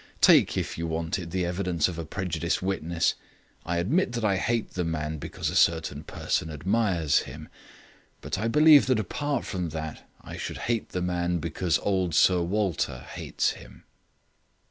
Take, 0.19 0.57
if 0.57 0.79
you 0.79 0.87
want 0.87 1.19
it, 1.19 1.29
the 1.29 1.45
evidence 1.45 1.87
of 1.87 1.99
a 1.99 2.05
prejudiced 2.05 2.59
witness. 2.63 3.13
I 3.67 3.77
admit 3.77 4.13
that 4.13 4.25
I 4.25 4.37
hate 4.37 4.71
the 4.71 4.83
man 4.83 5.19
because 5.19 5.51
a 5.51 5.55
certain 5.55 6.03
person 6.03 6.49
admires 6.49 7.19
him. 7.29 7.49
But 8.19 8.39
I 8.39 8.47
believe 8.47 8.87
that 8.87 8.99
apart 8.99 9.45
from 9.45 9.69
that 9.69 10.09
I 10.19 10.37
should 10.37 10.57
hate 10.57 10.89
the 10.89 11.03
man 11.03 11.37
because 11.37 11.77
old 11.83 12.15
Sir 12.15 12.41
Walter 12.41 13.05
hates 13.13 13.51
him." 13.51 13.83